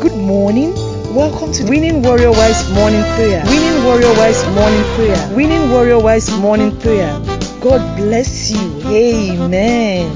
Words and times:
Good 0.00 0.16
morning. 0.16 0.72
Welcome 1.14 1.52
to 1.52 1.64
Winning 1.68 2.02
Warrior 2.02 2.30
Wise 2.30 2.72
Morning 2.72 3.02
Prayer. 3.16 3.44
Winning 3.44 3.84
Warrior 3.84 4.14
Wise 4.16 4.42
Morning 4.54 4.84
Prayer. 4.94 5.36
Winning 5.36 5.70
Warrior 5.70 5.98
Wise 5.98 6.30
Morning 6.38 6.74
Prayer. 6.80 7.12
God 7.60 7.98
bless 7.98 8.50
you. 8.50 8.80
Amen. 8.88 10.08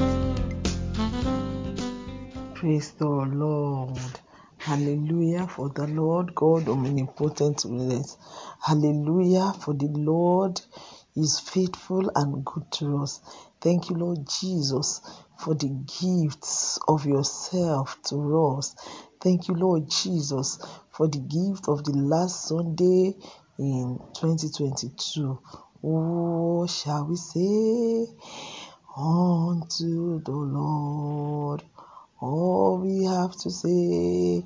Praise 2.54 2.92
the 2.92 3.06
Lord. 3.06 3.98
Hallelujah 4.56 5.46
for 5.48 5.68
the 5.68 5.86
Lord 5.86 6.34
God 6.34 6.66
omnipotent 6.66 7.66
wills. 7.66 8.16
Hallelujah 8.62 9.52
for 9.60 9.74
the 9.74 9.88
Lord 9.88 10.62
is 11.14 11.40
faithful 11.40 12.10
and 12.14 12.42
good 12.42 12.70
to 12.72 13.02
us. 13.02 13.20
Thank 13.60 13.90
you, 13.90 13.96
Lord 13.96 14.26
Jesus, 14.40 15.02
for 15.38 15.54
the 15.54 15.68
gifts 15.68 16.78
of 16.88 17.04
yourself 17.04 17.98
to 18.04 18.56
us. 18.56 18.74
Thank 19.24 19.48
you, 19.48 19.54
Lord 19.54 19.88
Jesus, 19.88 20.58
for 20.90 21.08
the 21.08 21.18
gift 21.18 21.66
of 21.68 21.82
the 21.82 21.92
last 21.92 22.46
Sunday 22.46 23.16
in 23.58 23.98
2022. 24.20 25.40
What 25.80 26.68
shall 26.68 27.06
we 27.06 27.16
say 27.16 28.06
unto 28.94 30.22
the 30.22 30.30
Lord? 30.30 31.62
All 32.20 32.80
we 32.84 33.04
have 33.04 33.32
to 33.40 33.50
say 33.50 34.44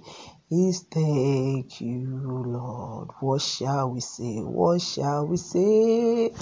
is 0.48 0.86
thank 0.92 1.80
you, 1.80 2.44
Lord. 2.46 3.08
What 3.18 3.42
shall 3.42 3.90
we 3.90 3.98
say? 4.00 4.36
What 4.38 4.80
shall 4.80 5.26
we 5.26 5.38
say 5.38 6.32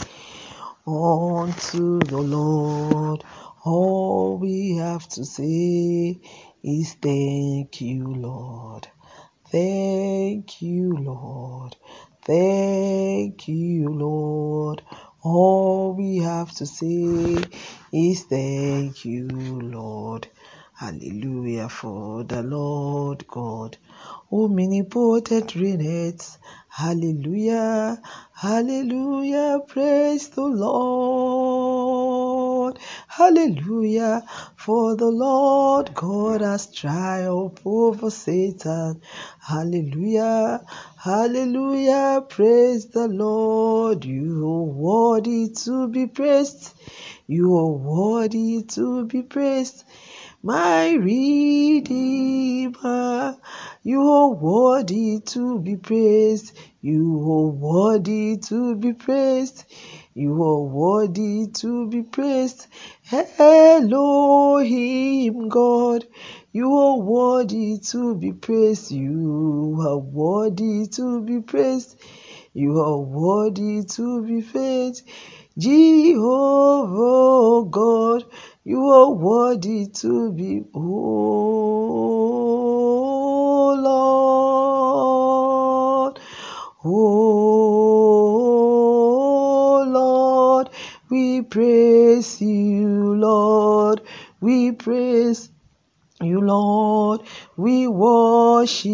unto 0.86 2.00
the 2.00 2.18
Lord? 2.18 3.24
All 3.64 4.38
we 4.38 4.76
have 4.76 5.08
to 5.08 5.24
say 5.24 6.20
is 6.64 6.94
thank 6.94 7.80
you, 7.80 8.04
Lord. 8.14 8.88
Thank 9.52 10.62
you, 10.62 10.96
Lord. 10.96 11.76
Thank 12.24 13.48
you, 13.48 13.88
Lord. 13.90 14.82
All 15.24 15.94
we 15.94 16.18
have 16.18 16.52
to 16.56 16.66
say 16.66 17.36
is 17.92 18.24
thank 18.24 19.04
you, 19.04 19.28
Lord. 19.28 20.28
Hallelujah 20.74 21.68
for 21.68 22.24
the 22.24 22.42
Lord 22.42 23.26
God. 23.28 23.78
Oh, 24.32 24.46
omnipotent 24.46 25.54
reigneth. 25.56 26.38
Hallelujah. 26.68 28.00
Hallelujah. 28.34 29.60
Praise 29.68 30.28
the 30.30 30.42
Lord. 30.42 31.25
Hallelujah. 33.16 34.22
For 34.56 34.94
the 34.94 35.06
Lord 35.06 35.94
God 35.94 36.42
has 36.42 36.70
triumphed 36.70 37.62
over 37.64 38.10
Satan. 38.10 39.00
Hallelujah. 39.40 40.62
Hallelujah. 40.98 42.26
Praise 42.28 42.88
the 42.88 43.08
Lord. 43.08 44.04
You 44.04 44.46
are 44.46 44.64
worthy 44.64 45.48
to 45.64 45.88
be 45.88 46.06
praised. 46.08 46.74
You 47.26 47.56
are 47.56 47.72
worthy 47.72 48.64
to 48.64 49.06
be 49.06 49.22
praised 49.22 49.84
my 50.42 50.92
Redeemer. 50.92 51.86
You 53.82 54.12
are 54.12 54.28
worthy 54.28 55.20
to 55.20 55.58
be 55.58 55.76
praised. 55.76 56.56
You 56.80 57.18
are 57.32 57.48
worthy 57.48 58.36
to 58.36 58.76
be 58.76 58.92
praised. 58.92 59.64
You 60.18 60.42
are 60.42 60.62
worthy 60.62 61.46
to 61.46 61.90
be 61.90 62.02
praised. 62.02 62.68
Elohim 63.38 63.90
God. 65.50 66.06
You 66.52 66.74
are 66.74 66.98
worthy 66.98 67.76
to 67.90 68.14
be 68.14 68.32
praised. 68.32 68.90
You 68.90 69.76
are 69.86 69.98
worthy 69.98 70.86
to 70.86 71.20
be 71.20 71.42
praised. 71.42 72.00
You 72.54 72.80
are 72.80 72.98
worthy 72.98 73.84
to 73.84 74.22
be 74.22 74.40
praised. 74.40 75.02
Jehovah 75.58 77.68
God, 77.68 78.24
you 78.64 78.88
are 78.88 79.10
worthy 79.10 79.86
to 80.00 80.32
be, 80.32 80.62
oh 80.74 80.80
Lord, 86.08 86.18
oh 86.84 87.15
praise 92.16 92.40
you, 92.40 93.14
Lord, 93.14 94.00
we 94.40 94.72
praise 94.72 95.50
you, 96.22 96.40
Lord. 96.40 97.20
We 97.58 97.88
worship 97.88 98.86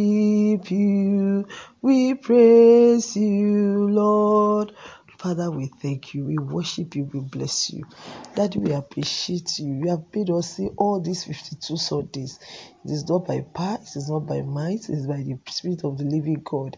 you. 0.70 1.46
We 1.80 2.14
praise 2.14 3.16
you, 3.16 3.88
Lord. 3.88 4.72
Father, 5.18 5.52
we 5.52 5.70
thank 5.80 6.14
you. 6.14 6.24
We 6.24 6.36
worship 6.36 6.96
you. 6.96 7.08
We 7.14 7.20
bless 7.20 7.70
you. 7.70 7.84
Daddy, 8.34 8.58
we 8.58 8.72
appreciate 8.72 9.56
you. 9.60 9.72
You 9.72 9.90
have 9.90 10.04
made 10.12 10.30
us 10.30 10.56
see 10.56 10.70
all 10.76 11.00
these 11.00 11.22
52 11.22 11.76
Sundays. 11.76 12.40
It 12.84 12.90
is 12.90 13.08
not 13.08 13.28
by 13.28 13.42
power, 13.54 13.78
it 13.80 13.96
is 13.96 14.10
not 14.10 14.26
by 14.26 14.42
might, 14.42 14.88
it 14.88 14.94
is 14.94 15.06
by 15.06 15.18
the 15.18 15.38
Spirit 15.48 15.84
of 15.84 15.96
the 15.96 16.04
living 16.04 16.42
God. 16.44 16.76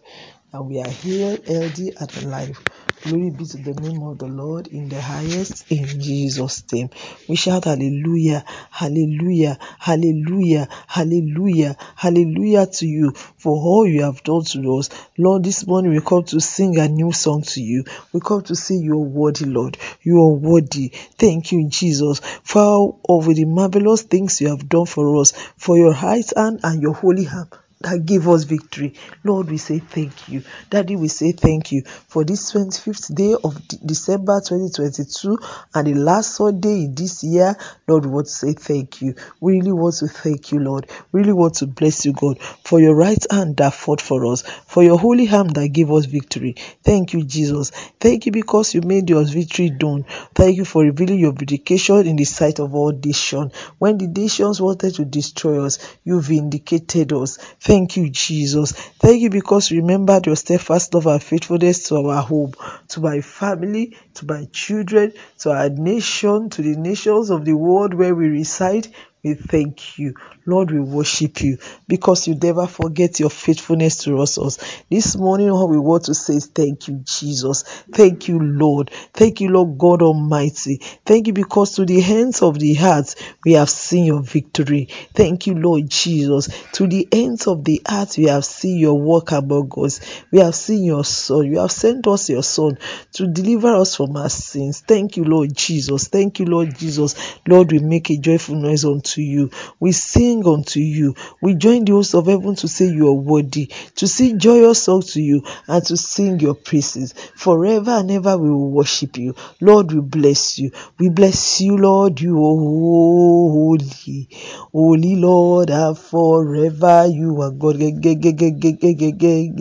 And 0.55 0.69
we 0.69 0.81
are 0.81 0.89
here, 0.89 1.37
healthy 1.49 1.91
and 1.99 2.17
alive. 2.23 2.57
Glory 3.03 3.31
be 3.37 3.45
to 3.45 3.57
the 3.57 3.75
name 3.75 4.05
of 4.05 4.19
the 4.19 4.29
Lord 4.29 4.69
in 4.69 4.89
the 4.89 5.01
highest, 5.01 5.69
in 5.69 5.85
Jesus' 6.01 6.63
name. 6.73 6.91
We 7.29 7.35
shout 7.35 7.65
hallelujah, 7.65 8.45
hallelujah, 8.71 9.59
hallelujah, 9.81 10.69
hallelujah, 10.87 11.77
hallelujah 11.97 12.67
to 12.67 12.87
you 12.87 13.11
for 13.11 13.57
all 13.57 13.85
you 13.85 14.05
have 14.05 14.23
done 14.23 14.45
to 14.45 14.77
us. 14.77 14.91
Lord, 15.19 15.43
this 15.43 15.67
morning 15.67 15.91
we 15.91 16.01
come 16.01 16.23
to 16.27 16.39
sing 16.39 16.79
a 16.79 16.87
new 16.87 17.11
song 17.11 17.43
to 17.43 17.61
you. 17.61 17.83
We 18.13 18.21
come 18.21 18.43
to 18.43 18.55
say 18.55 18.77
you 18.77 18.93
are 18.93 18.99
worthy, 18.99 19.47
Lord. 19.47 19.77
You 20.03 20.21
are 20.21 20.35
worthy. 20.35 20.91
Thank 21.19 21.51
you, 21.51 21.69
Jesus, 21.69 22.21
for 22.45 22.61
all 22.61 23.01
of 23.09 23.35
the 23.35 23.45
marvelous 23.45 24.03
things 24.03 24.41
you 24.41 24.51
have 24.51 24.69
done 24.69 24.87
for 24.87 25.21
us, 25.21 25.33
for 25.57 25.77
your 25.77 25.95
right 25.95 26.33
hand 26.37 26.61
and 26.63 26.81
your 26.81 26.95
holy 26.95 27.25
hand 27.25 27.49
that 27.85 28.05
gave 28.07 28.27
us 28.29 28.45
victory. 28.45 28.95
Lord, 29.23 29.51
we 29.51 29.59
say 29.59 29.79
thank 29.79 30.29
you. 30.29 30.43
Daddy, 30.71 30.97
we 30.97 31.09
say 31.09 31.33
thank 31.33 31.71
you 31.71 31.83
for 31.85 32.25
this 32.25 32.53
25th 32.53 33.15
day 33.15 33.37
of 33.45 33.61
December 33.85 34.41
2022 34.41 35.39
and 35.75 35.87
the 35.87 35.95
last 35.95 36.35
Sunday 36.35 36.85
in 36.85 36.95
this 36.95 37.23
year. 37.23 37.55
Lord, 37.87 38.07
we 38.07 38.11
want 38.11 38.27
to 38.27 38.33
say 38.33 38.55
thank 38.55 39.03
you. 39.03 39.15
We 39.41 39.59
really 39.59 39.73
want 39.73 39.97
to 39.97 40.09
thank 40.09 40.51
you, 40.51 40.61
Lord. 40.61 40.91
We 41.13 41.21
really 41.21 41.35
want 41.35 41.55
to 41.57 41.67
bless 41.67 42.07
you, 42.07 42.15
God, 42.15 42.41
for 42.41 42.81
your 42.81 42.95
right 42.95 43.25
hand 43.31 43.59
that 43.59 43.75
fought 43.75 44.01
for 44.01 44.25
us, 44.27 44.43
for 44.67 44.83
your 44.83 44.99
holy 44.99 45.27
hand 45.27 45.55
that 45.55 45.69
gave 45.69 45.91
us 45.91 46.07
victory. 46.07 46.55
Thank 46.83 47.13
you, 47.13 47.25
Jesus. 47.25 47.71
Thank 48.01 48.27
you 48.27 48.33
because 48.33 48.75
you 48.75 48.81
made 48.81 49.11
your 49.11 49.25
victory 49.25 49.69
done. 49.69 50.05
Thank 50.35 50.57
you 50.57 50.65
for 50.65 50.83
revealing 50.83 51.19
your 51.19 51.33
vindication 51.33 52.07
in 52.07 52.17
the 52.17 52.25
sight 52.25 52.61
of 52.61 52.75
all 52.75 52.93
nations. 52.93 53.55
When 53.79 53.99
the 53.99 54.07
nations 54.07 54.61
wanted 54.61 54.95
to 54.95 55.05
destroy 55.05 55.65
us, 55.65 55.79
you 56.05 56.21
vindicated 56.21 57.13
us. 57.13 57.37
Thank 57.61 57.74
you, 57.97 58.09
Jesus. 58.11 58.73
Thank 58.73 59.21
you 59.21 59.31
because 59.31 59.71
you 59.71 59.81
remembered 59.81 60.27
your 60.27 60.37
steadfast 60.37 60.95
love 60.95 61.07
and 61.07 61.23
faithfulness 61.23 61.89
to 61.89 61.97
our 61.97 62.23
home, 62.23 62.53
to 62.89 63.01
my 63.01 63.21
family, 63.21 63.97
to 64.15 64.27
my 64.27 64.47
children, 64.53 65.13
to 65.41 65.51
our 65.51 65.69
nation, 65.69 66.51
to 66.51 66.63
the 66.63 66.77
nations 66.77 67.31
of 67.31 67.45
the 67.45 67.55
world 67.55 67.93
where 67.95 68.15
we 68.15 68.29
reside. 68.29 68.89
We 69.25 69.33
thank 69.33 69.99
you. 69.99 70.13
Lord, 70.45 70.71
we 70.71 70.81
worship 70.81 71.41
you 71.41 71.57
because 71.89 72.29
you 72.29 72.35
never 72.35 72.67
forget 72.67 73.19
your 73.19 73.31
faithfulness 73.31 74.05
to 74.05 74.21
us. 74.21 74.59
This 74.91 75.17
morning, 75.17 75.49
all 75.51 75.67
we 75.67 75.79
want 75.79 76.05
to 76.05 76.15
say 76.15 76.35
is 76.35 76.47
thank 76.49 76.89
you, 76.89 77.01
Jesus. 77.05 77.63
Thank 77.91 78.29
you, 78.29 78.39
Lord. 78.39 78.91
Thank 79.15 79.41
you, 79.41 79.49
Lord 79.49 79.79
God 79.79 80.03
Almighty. 80.03 80.83
Thank 81.07 81.29
you 81.29 81.33
because 81.33 81.77
to 81.77 81.87
the 81.87 82.01
hands 82.01 82.43
of 82.43 82.59
the 82.59 82.75
heart 82.75 83.15
we 83.47 83.53
have 83.53 83.71
seen 83.71 84.05
your 84.05 84.21
victory. 84.21 84.89
Thank 85.15 85.47
you, 85.47 85.55
Lord 85.55 85.89
Jesus. 85.89 86.49
To 86.73 86.87
the 86.87 87.09
ends 87.11 87.47
of 87.47 87.65
the 87.65 87.81
earth 87.91 88.19
we 88.19 88.25
have 88.25 88.45
seen 88.45 88.79
your 88.79 89.01
work 89.01 89.33
among 89.33 89.73
us. 89.79 90.01
We 90.31 90.41
have 90.41 90.55
seen 90.55 90.85
your 90.85 91.05
Son. 91.05 91.47
You 91.47 91.61
have 91.61 91.73
sent 91.73 92.07
us 92.07 92.29
your 92.29 92.43
Son 92.43 92.77
to 93.15 93.27
deliver 93.27 93.75
us 93.77 93.97
from 93.97 94.15
our 94.19 94.29
sins. 94.29 94.81
Thank 94.81 95.17
you, 95.17 95.25
Lord 95.25 95.57
Jesus. 95.57 96.09
Thank 96.09 96.41
you, 96.41 96.45
Lord 96.45 96.77
Jesus. 96.77 97.15
Lord, 97.49 97.73
we 97.73 97.79
make 97.79 98.11
a 98.11 98.19
joyful 98.19 98.57
noise 98.57 98.85
unto 98.85 99.14
you. 99.23 99.51
We 99.81 99.93
sing 99.93 100.47
unto 100.47 100.81
you. 100.81 101.15
We 101.41 101.55
join 101.55 101.85
the 101.85 101.93
host 101.93 102.15
of 102.15 102.27
heaven 102.27 102.55
to 102.57 102.69
say 102.69 102.87
you 102.87 103.09
are 103.09 103.13
worthy, 103.13 103.71
to 103.97 104.07
sing 104.07 104.39
joyous 104.39 104.83
songs 104.83 105.13
to 105.15 105.23
you, 105.23 105.43
and 105.67 105.85
to 105.87 105.97
sing 105.97 106.41
your 106.41 106.55
praises. 106.55 107.15
Forever 107.37 107.93
and 107.93 108.11
ever 108.11 108.37
we 108.39 108.51
will 108.51 108.71
worship 108.71 109.17
you. 109.17 109.35
Lord, 109.61 109.93
we 109.93 110.01
bless 110.01 110.59
you. 110.59 110.71
We 110.99 111.09
bless 111.09 111.61
you, 111.61 111.77
Lord. 111.77 112.21
You 112.21 112.37
are 112.37 112.57
holy. 112.57 114.29
Holy 114.73 115.17
Lord, 115.17 115.71
and 115.71 115.97
forever 115.99 117.07
you 117.07 117.41
are 117.43 117.51
God. 117.51 117.77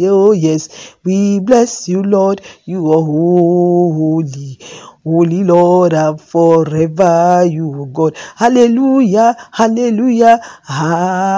Oh, 0.05 0.31
yes. 0.31 0.95
We 1.03 1.39
bless 1.39 1.87
you, 1.87 2.03
Lord. 2.03 2.41
You 2.65 2.91
are 2.91 3.03
holy. 3.03 4.59
Holy 5.03 5.43
Lord, 5.43 5.93
and 5.93 6.19
forever 6.21 7.45
you 7.45 7.89
God. 7.93 8.17
Hallelujah, 8.35 9.35
hallelujah, 9.51 10.39
hallelujah. 10.63 11.29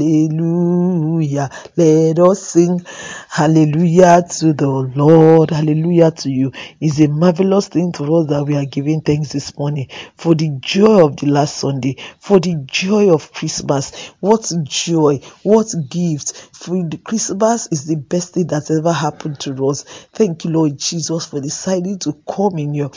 Hallelujah. 0.00 1.50
Let 1.76 2.18
us 2.18 2.42
sing 2.42 2.80
hallelujah 3.30 4.24
to 4.28 4.52
the 4.52 4.68
Lord. 4.68 5.50
Hallelujah 5.50 6.10
to 6.10 6.30
you. 6.30 6.50
It's 6.80 6.98
a 7.00 7.06
marvelous 7.06 7.68
thing 7.68 7.92
to 7.92 8.16
us 8.16 8.26
that 8.28 8.44
we 8.44 8.56
are 8.56 8.64
giving 8.64 9.02
thanks 9.02 9.30
this 9.32 9.56
morning 9.56 9.86
for 10.16 10.34
the 10.34 10.50
joy 10.58 11.04
of 11.04 11.16
the 11.16 11.26
last 11.26 11.56
Sunday, 11.56 11.96
for 12.18 12.40
the 12.40 12.56
joy 12.66 13.14
of 13.14 13.32
Christmas. 13.32 14.08
What 14.18 14.50
joy, 14.64 15.20
what 15.44 15.72
gift. 15.88 16.36
For 16.52 16.82
the 16.82 16.98
Christmas 16.98 17.68
is 17.70 17.86
the 17.86 17.96
best 17.96 18.34
thing 18.34 18.48
that's 18.48 18.70
ever 18.70 18.92
happened 18.92 19.38
to 19.40 19.68
us. 19.68 19.84
Thank 20.12 20.44
you, 20.44 20.50
Lord 20.50 20.76
Jesus, 20.76 21.26
for 21.26 21.40
deciding 21.40 22.00
to 22.00 22.12
come 22.28 22.58
in 22.58 22.74
your 22.74 22.90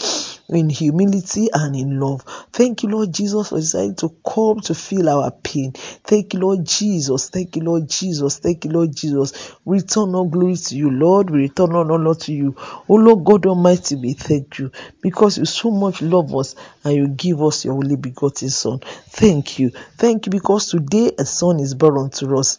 in 0.50 0.70
humility 0.70 1.50
and 1.54 1.76
in 1.76 2.00
love. 2.00 2.24
Thank 2.52 2.84
you, 2.84 2.90
Lord 2.90 3.14
Jesus, 3.14 3.50
for 3.50 3.60
deciding 3.60 3.96
to 3.98 4.16
come 4.28 4.60
to 4.62 4.76
feel 4.76 5.10
our 5.10 5.32
pain. 5.32 5.72
Thank 5.74 6.34
you, 6.34 6.42
Lord 6.42 6.66
Jesus. 6.66 7.30
Thank 7.30 7.56
you, 7.56 7.64
Lord 7.64 7.90
Jesus. 7.90 8.40
Thank 8.40 8.66
you, 8.66 8.72
Lord 8.72 8.96
Jesus. 8.96 9.54
We 9.66 9.78
return 9.80 10.16
all 10.16 10.28
glory 10.30 10.56
to 10.56 10.76
you, 10.76 10.92
Lord. 10.92 11.30
We 11.30 11.40
return 11.42 11.74
all 11.74 11.92
honor 11.92 12.16
to 12.16 12.34
you. 12.34 12.56
Oh 12.90 12.96
Lord 12.96 13.24
God 13.26 13.46
Almighty, 13.46 13.96
we 13.96 14.14
thank 14.14 14.60
you 14.60 14.72
because 15.02 15.38
you 15.38 15.46
so 15.46 15.72
much 15.72 16.02
love 16.02 16.36
us 16.36 16.56
and 16.84 16.96
you 16.96 17.08
give 17.08 17.42
us 17.42 17.66
your 17.66 17.76
only 17.76 17.96
begotten 17.96 18.50
Son. 18.50 18.80
Thank 18.80 19.60
you. 19.60 19.72
Thank 19.98 20.26
you 20.26 20.32
because 20.32 20.70
today 20.70 21.12
a 21.18 21.26
son 21.26 21.60
is 21.60 21.74
born 21.74 21.98
unto 21.98 22.38
us 22.38 22.58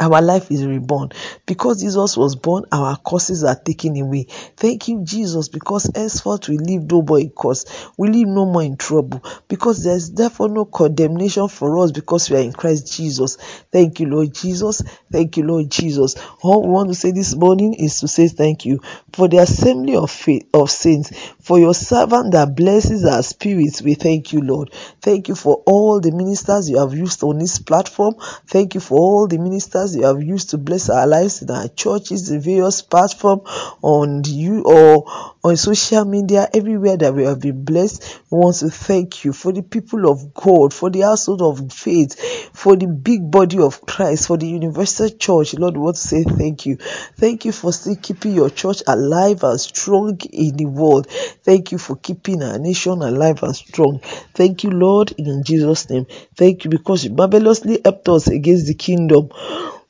our 0.00 0.22
life 0.22 0.50
is 0.50 0.66
reborn. 0.66 1.10
Because 1.46 1.82
jesus 1.82 2.16
was 2.16 2.34
born 2.36 2.64
our 2.72 2.96
curses 2.96 3.44
are 3.44 3.54
taken 3.54 3.96
away. 4.00 4.24
Thank 4.56 4.88
you 4.88 5.04
jesus 5.04 5.48
because 5.48 5.90
henceforth 5.94 6.48
we 6.48 6.58
live 6.58 6.90
no 6.90 7.02
more 7.02 7.20
in 7.20 7.30
curse. 7.30 7.64
We 7.96 8.08
live 8.08 8.28
no 8.28 8.46
more 8.46 8.62
in 8.62 8.76
trouble. 8.76 9.22
Because 9.48 9.84
there's 9.84 10.10
therefore 10.10 10.48
no 10.48 10.64
condemnation 10.64 11.48
for 11.48 11.78
us 11.84 11.92
because 11.92 12.30
we 12.30 12.36
are 12.38 12.42
in 12.42 12.52
christ 12.52 12.92
jesus. 12.96 13.36
Thank 13.70 14.00
you 14.00 14.06
lord 14.08 14.34
jesus. 14.34 14.82
Thank 15.12 15.36
you 15.36 15.44
lord 15.44 15.70
jesus. 15.70 16.16
All 16.42 16.62
we 16.62 16.70
want 16.70 16.88
to 16.88 16.94
say 16.94 17.12
this 17.12 17.34
morning 17.36 17.74
is 17.74 18.00
to 18.00 18.08
say 18.08 18.28
thank 18.28 18.64
you 18.64 18.80
for 19.12 19.28
the 19.28 19.38
assembly 19.38 19.96
of 19.96 20.10
faith 20.10 20.48
of 20.54 20.70
saints 20.70 21.10
for 21.50 21.58
your 21.58 21.74
servant 21.74 22.30
that 22.30 22.54
blesses 22.54 23.04
our 23.04 23.24
spirits 23.24 23.82
we 23.82 23.94
thank 23.94 24.32
you 24.32 24.40
lord 24.40 24.72
thank 25.02 25.26
you 25.26 25.34
for 25.34 25.64
all 25.66 25.98
the 25.98 26.12
ministers 26.12 26.70
you 26.70 26.78
have 26.78 26.94
used 26.94 27.24
on 27.24 27.40
this 27.40 27.58
platform 27.58 28.14
thank 28.46 28.76
you 28.76 28.80
for 28.80 28.96
all 28.96 29.26
the 29.26 29.36
ministers 29.36 29.96
you 29.96 30.04
have 30.04 30.22
used 30.22 30.50
to 30.50 30.58
bless 30.58 30.88
our 30.88 31.08
lives 31.08 31.42
in 31.42 31.50
our 31.50 31.66
churches, 31.68 32.28
the 32.28 32.38
various 32.38 32.82
platforms 32.82 33.42
on 33.82 34.22
you 34.24 34.62
or 34.62 35.04
on 35.42 35.56
social 35.56 36.04
media, 36.04 36.48
everywhere 36.52 36.96
that 36.96 37.14
we 37.14 37.24
have 37.24 37.40
been 37.40 37.64
blessed. 37.64 38.20
We 38.30 38.38
want 38.38 38.56
to 38.56 38.68
thank 38.68 39.24
you 39.24 39.32
for 39.32 39.52
the 39.52 39.62
people 39.62 40.10
of 40.10 40.34
God, 40.34 40.74
for 40.74 40.90
the 40.90 41.00
household 41.00 41.42
of 41.42 41.72
faith, 41.72 42.20
for 42.54 42.76
the 42.76 42.86
big 42.86 43.30
body 43.30 43.58
of 43.58 43.80
Christ, 43.86 44.26
for 44.26 44.36
the 44.36 44.46
universal 44.46 45.08
church. 45.08 45.54
Lord, 45.54 45.76
we 45.76 45.82
want 45.82 45.96
to 45.96 46.02
say 46.02 46.24
thank 46.24 46.66
you. 46.66 46.76
Thank 46.76 47.44
you 47.46 47.52
for 47.52 47.72
still 47.72 47.96
keeping 47.96 48.34
your 48.34 48.50
church 48.50 48.82
alive 48.86 49.42
and 49.42 49.60
strong 49.60 50.18
in 50.32 50.56
the 50.56 50.66
world. 50.66 51.08
Thank 51.42 51.72
you 51.72 51.78
for 51.78 51.96
keeping 51.96 52.42
our 52.42 52.58
nation 52.58 53.02
alive 53.02 53.42
and 53.42 53.56
strong. 53.56 54.00
Thank 54.34 54.64
you, 54.64 54.70
Lord, 54.70 55.12
in 55.12 55.42
Jesus' 55.42 55.88
name. 55.88 56.06
Thank 56.36 56.64
you 56.64 56.70
because 56.70 57.04
you 57.04 57.12
marvelously 57.12 57.80
helped 57.84 58.08
us 58.08 58.28
against 58.28 58.66
the 58.66 58.74
kingdom 58.74 59.30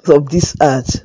of 0.07 0.29
this 0.29 0.57
earth. 0.63 1.05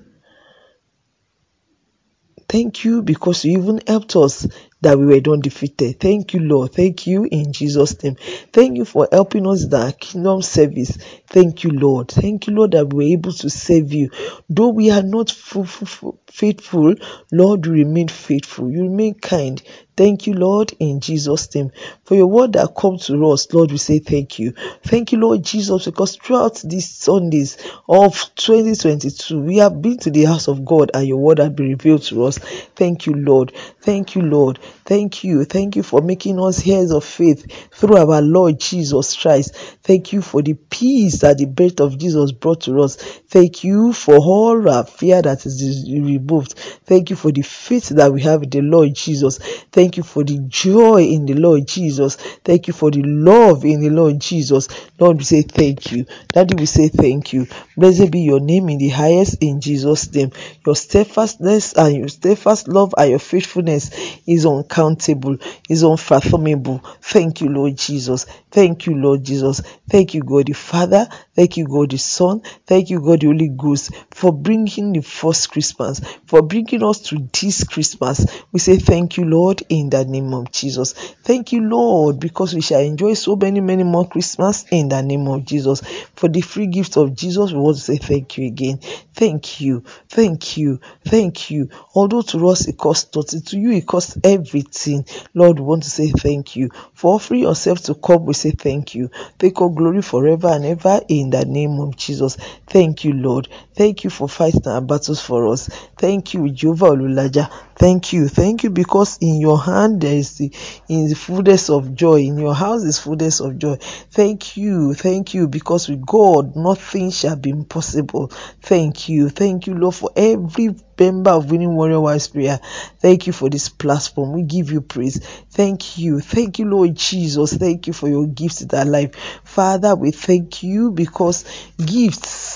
Thank 2.47 2.85
you 2.85 3.01
because 3.01 3.43
you 3.43 3.57
even 3.57 3.81
helped 3.87 4.15
us 4.15 4.47
that 4.81 4.99
we 4.99 5.05
were 5.05 5.21
not 5.25 5.41
defeated. 5.41 5.99
Thank 5.99 6.33
you, 6.33 6.41
Lord. 6.41 6.73
Thank 6.73 7.07
you 7.07 7.23
in 7.23 7.53
Jesus' 7.53 8.01
name. 8.03 8.15
Thank 8.53 8.77
you 8.77 8.85
for 8.85 9.07
helping 9.11 9.47
us 9.47 9.65
that 9.67 9.99
kingdom 9.99 10.41
service. 10.41 10.97
Thank 11.27 11.63
you, 11.63 11.71
Lord. 11.71 12.09
Thank 12.09 12.47
you, 12.47 12.53
Lord, 12.53 12.71
that 12.71 12.93
we 12.93 13.05
were 13.05 13.13
able 13.13 13.33
to 13.33 13.49
serve 13.49 13.91
you. 13.93 14.09
Though 14.49 14.69
we 14.69 14.91
are 14.91 15.01
not 15.03 15.31
faithful, 15.31 16.95
Lord, 17.31 17.65
you 17.65 17.71
remain 17.71 18.07
faithful. 18.09 18.69
You 18.69 18.83
remain 18.83 19.15
kind. 19.15 19.61
Thank 19.97 20.27
you, 20.27 20.33
Lord, 20.33 20.73
in 20.79 20.99
Jesus' 20.99 21.55
name. 21.55 21.71
For 22.03 22.15
your 22.15 22.27
word 22.27 22.53
that 22.53 22.75
comes 22.75 23.07
to 23.07 23.25
us, 23.27 23.51
Lord, 23.53 23.71
we 23.71 23.77
say 23.77 23.99
thank 23.99 24.39
you. 24.39 24.53
Thank 24.83 25.13
you, 25.13 25.19
Lord 25.19 25.43
Jesus, 25.43 25.85
because 25.85 26.17
throughout 26.17 26.61
these 26.65 26.89
Sundays 26.89 27.57
of 27.87 28.13
2022, 28.35 29.39
we 29.39 29.57
have 29.57 29.81
been 29.81 29.97
to 29.99 30.11
the 30.11 30.25
house 30.25 30.49
of 30.49 30.65
God 30.65 30.91
and 30.93 31.07
your 31.07 31.17
word 31.17 31.39
has 31.39 31.49
been 31.51 31.69
revealed 31.69 32.03
to 32.03 32.25
us. 32.25 32.37
Thank 32.75 33.05
you, 33.05 33.13
Lord. 33.13 33.53
Thank 33.79 34.15
you, 34.15 34.21
Lord. 34.23 34.59
Thank 34.85 35.23
you. 35.23 35.45
Thank 35.45 35.75
you 35.75 35.81
for 35.81 36.01
making 36.01 36.39
us 36.39 36.67
heirs 36.67 36.91
of 36.91 37.03
faith 37.03 37.69
through 37.71 37.97
our 37.97 38.21
Lord 38.21 38.59
Jesus 38.59 39.15
Christ. 39.17 39.55
Thank 39.81 40.13
you 40.13 40.21
for 40.21 40.43
the 40.43 40.53
peace 40.53 41.21
that 41.21 41.39
the 41.39 41.45
birth 41.45 41.79
of 41.79 41.97
Jesus 41.97 42.31
brought 42.31 42.61
to 42.61 42.81
us. 42.81 42.95
Thank 42.95 43.63
you 43.63 43.93
for 43.93 44.17
all 44.17 44.69
our 44.69 44.85
fear 44.85 45.23
that 45.23 45.45
is 45.45 45.89
removed. 45.89 46.53
Thank 46.85 47.09
you 47.09 47.15
for 47.15 47.31
the 47.31 47.41
faith 47.41 47.89
that 47.89 48.13
we 48.13 48.21
have 48.21 48.43
in 48.43 48.49
the 48.51 48.61
Lord 48.61 48.93
Jesus. 48.93 49.39
Thank 49.71 49.97
you 49.97 50.03
for 50.03 50.23
the 50.23 50.37
joy 50.47 51.03
in 51.03 51.25
the 51.25 51.33
Lord 51.33 51.67
Jesus. 51.67 52.15
Thank 52.15 52.67
you 52.67 52.73
for 52.73 52.91
the 52.91 53.01
love 53.01 53.65
in 53.65 53.81
the 53.81 53.89
Lord 53.89 54.19
Jesus. 54.19 54.67
Lord, 54.99 55.17
we 55.17 55.23
say 55.23 55.41
thank 55.41 55.91
you. 55.91 56.05
Daddy, 56.31 56.55
we 56.55 56.65
say 56.67 56.89
thank 56.89 57.33
you. 57.33 57.47
Blessed 57.75 58.11
be 58.11 58.21
your 58.21 58.39
name 58.39 58.69
in 58.69 58.77
the 58.77 58.89
highest 58.89 59.37
in 59.41 59.61
Jesus' 59.61 60.13
name. 60.13 60.31
Your 60.65 60.75
steadfastness 60.75 61.73
and 61.73 61.95
your 61.95 62.07
steadfast 62.07 62.67
love 62.67 62.93
and 62.97 63.09
your 63.09 63.19
faithfulness 63.19 63.89
is 64.27 64.45
uncountable, 64.57 65.37
is 65.69 65.83
unfathomable. 65.83 66.79
Thank 67.01 67.41
you, 67.41 67.49
Lord 67.49 67.77
Jesus. 67.77 68.25
Thank 68.51 68.87
you, 68.87 68.95
Lord 68.95 69.23
Jesus. 69.23 69.61
Thank 69.89 70.13
you, 70.15 70.23
God 70.23 70.47
the 70.47 70.53
Father. 70.53 71.09
Thank 71.35 71.57
you, 71.57 71.67
God 71.67 71.91
the 71.91 71.97
Son. 71.97 72.41
Thank 72.65 72.89
you, 72.89 73.01
God 73.01 73.19
the 73.19 73.27
Holy 73.27 73.49
Ghost, 73.49 73.91
for 74.11 74.31
bringing 74.31 74.93
the 74.93 75.01
first 75.01 75.51
Christmas, 75.51 75.99
for 76.25 76.41
bringing 76.41 76.81
us 76.81 76.99
to 77.09 77.27
this 77.33 77.65
Christmas. 77.65 78.25
We 78.53 78.59
say 78.59 78.77
thank 78.77 79.17
you, 79.17 79.25
Lord, 79.25 79.61
in 79.67 79.89
the 79.89 80.05
name 80.05 80.33
of 80.33 80.49
Jesus. 80.51 80.93
Thank 80.93 81.51
you, 81.51 81.61
Lord, 81.61 82.21
because 82.21 82.55
we 82.55 82.61
shall 82.61 82.79
enjoy 82.79 83.15
so 83.15 83.35
many, 83.35 83.59
many 83.59 83.83
more 83.83 84.07
Christmas 84.07 84.65
in 84.71 84.87
the 84.87 85.01
name 85.01 85.27
of 85.27 85.45
Jesus. 85.45 85.81
For 86.15 86.29
the 86.29 86.39
free 86.39 86.67
gift 86.67 86.95
of 86.95 87.13
Jesus, 87.15 87.51
we 87.51 87.59
want 87.59 87.77
to 87.77 87.83
say 87.83 87.97
thank 87.97 88.37
you 88.37 88.47
again. 88.47 88.79
Thank 89.13 89.59
you, 89.59 89.83
thank 90.09 90.57
you, 90.57 90.79
thank 91.05 91.51
you. 91.51 91.69
Although 91.93 92.21
to 92.21 92.47
us 92.47 92.67
it 92.67 92.77
costs 92.77 93.13
nothing, 93.15 93.41
to 93.41 93.57
you 93.59 93.71
it 93.71 93.85
costs 93.85 94.17
everything. 94.23 95.05
Lord, 95.33 95.59
we 95.59 95.65
want 95.65 95.83
to 95.83 95.89
say 95.89 96.11
thank 96.11 96.55
you. 96.55 96.69
For 96.93 97.15
offering 97.15 97.41
yourself 97.41 97.81
to 97.83 97.95
come, 97.95 98.25
we 98.25 98.33
say 98.33 98.51
thank 98.51 98.95
you. 98.95 99.09
Take 99.37 99.61
all 99.61 99.69
glory 99.69 100.01
forever 100.01 100.47
and 100.47 100.65
ever 100.65 101.01
in 101.09 101.24
the 101.31 101.45
name 101.45 101.79
of 101.79 101.95
Jesus. 101.97 102.37
Thank 102.67 103.03
you, 103.05 103.13
Lord. 103.13 103.49
Thank 103.75 104.03
you 104.03 104.09
for 104.09 104.29
fighting 104.29 104.67
our 104.67 104.81
battles 104.81 105.21
for 105.21 105.47
us. 105.49 105.67
Thank 105.97 106.33
you, 106.33 106.49
Jehovah 106.51 106.87
Olulaja. 106.91 107.51
Thank 107.77 108.13
you. 108.13 108.29
Thank 108.29 108.63
you 108.63 108.69
because 108.69 109.17
in 109.19 109.39
your 109.39 109.59
hand 109.59 110.01
there 110.01 110.15
is 110.15 110.37
the 110.37 110.51
in 110.87 111.09
the 111.09 111.15
fullness 111.15 111.69
of 111.69 111.93
joy. 111.93 112.21
In 112.21 112.37
your 112.37 112.55
house 112.55 112.83
is 112.83 112.99
fullness 112.99 113.41
of 113.41 113.57
joy. 113.57 113.75
Thank 114.11 114.55
you. 114.55 114.93
Thank 114.93 115.33
you 115.33 115.47
because 115.49 115.89
with 115.89 116.05
God 116.05 116.55
nothing 116.55 117.11
shall 117.11 117.35
be 117.35 117.49
impossible. 117.49 118.29
Thank 118.61 119.09
you. 119.09 119.27
Thank 119.29 119.67
you, 119.67 119.75
Lord, 119.75 119.95
for 119.95 120.09
every 120.15 120.75
member 120.97 121.31
of 121.31 121.51
Winning 121.51 121.75
Warrior 121.75 121.99
Wise 121.99 122.29
Prayer. 122.29 122.59
Thank 122.99 123.27
you 123.27 123.33
for 123.33 123.49
this 123.49 123.67
platform. 123.67 124.31
We 124.33 124.43
give 124.43 124.71
you 124.71 124.79
praise. 124.79 125.19
Thank 125.49 125.97
you. 125.97 126.21
Thank 126.21 126.59
you, 126.59 126.65
Lord 126.65 126.95
Jesus. 126.95 127.53
Thank 127.53 127.87
you 127.87 127.93
for 127.93 128.07
your 128.07 128.25
gifts 128.27 128.61
in 128.61 128.69
our 128.73 128.85
life. 128.85 129.15
Father, 129.43 129.95
we 129.95 130.11
thank 130.11 130.63
you 130.63 130.91
because 130.91 131.43
gifts 131.77 132.54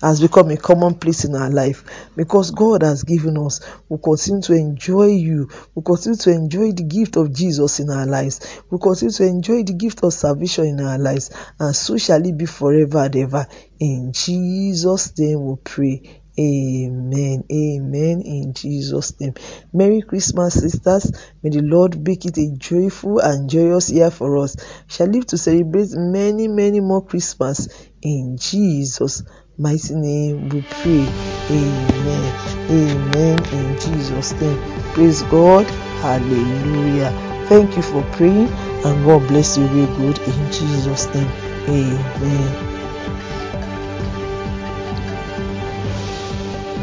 has 0.00 0.20
become 0.20 0.50
a 0.50 0.56
commonplace 0.56 1.24
in 1.24 1.34
our 1.34 1.50
life 1.50 1.84
because 2.16 2.50
God 2.50 2.82
has 2.82 3.02
given 3.04 3.36
us. 3.38 3.60
We 3.88 3.98
continue 4.02 4.42
to 4.42 4.54
enjoy 4.54 5.08
you. 5.08 5.48
We 5.74 5.82
continue 5.82 6.16
to 6.18 6.30
enjoy 6.30 6.72
the 6.72 6.84
gift 6.84 7.16
of 7.16 7.32
Jesus 7.32 7.80
in 7.80 7.90
our 7.90 8.06
lives. 8.06 8.62
We 8.70 8.78
continue 8.78 9.12
to 9.12 9.24
enjoy 9.24 9.62
the 9.64 9.74
gift 9.74 10.02
of 10.02 10.12
salvation 10.14 10.66
in 10.66 10.80
our 10.80 10.98
lives. 10.98 11.30
And 11.58 11.74
so 11.74 11.98
shall 11.98 12.24
it 12.24 12.36
be 12.36 12.46
forever 12.46 13.04
and 13.04 13.16
ever. 13.16 13.46
In 13.78 14.12
Jesus' 14.12 15.18
name 15.18 15.44
we 15.46 15.56
pray. 15.62 16.20
Amen. 16.38 17.44
Amen. 17.52 18.22
In 18.22 18.54
Jesus' 18.54 19.20
name. 19.20 19.34
Merry 19.74 20.00
Christmas, 20.00 20.54
sisters. 20.54 21.12
May 21.42 21.50
the 21.50 21.60
Lord 21.60 22.06
make 22.06 22.24
it 22.24 22.38
a 22.38 22.50
joyful 22.56 23.18
and 23.18 23.50
joyous 23.50 23.90
year 23.90 24.10
for 24.10 24.38
us. 24.38 24.56
Shall 24.86 25.08
live 25.08 25.26
to 25.26 25.38
celebrate 25.38 25.90
many, 25.92 26.48
many 26.48 26.80
more 26.80 27.04
Christmas. 27.04 27.68
In 28.00 28.38
Jesus' 28.38 29.22
mighty 29.60 29.94
name 29.94 30.48
we 30.48 30.62
pray. 30.62 31.06
Amen. 31.50 32.34
Amen. 32.70 33.38
In 33.52 33.78
Jesus' 33.78 34.32
name. 34.40 34.58
Praise 34.94 35.22
God. 35.24 35.66
Hallelujah. 36.00 37.10
Thank 37.46 37.76
you 37.76 37.82
for 37.82 38.02
praying 38.12 38.48
and 38.48 39.04
God 39.04 39.28
bless 39.28 39.58
you 39.58 39.66
real 39.66 39.86
good 39.96 40.18
in 40.18 40.50
Jesus' 40.50 41.14
name. 41.14 41.30
Amen. 41.68 42.66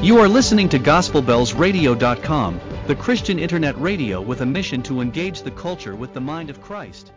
You 0.03 0.19
are 0.19 0.27
listening 0.29 0.69
to 0.69 0.77
GospelBellsRadio.com, 0.77 2.61
the 2.85 2.95
Christian 2.95 3.39
internet 3.39 3.75
radio 3.81 4.21
with 4.21 4.41
a 4.41 4.45
mission 4.45 4.83
to 4.83 5.01
engage 5.01 5.41
the 5.41 5.49
culture 5.51 5.95
with 5.95 6.13
the 6.13 6.21
mind 6.21 6.51
of 6.51 6.61
Christ. 6.61 7.11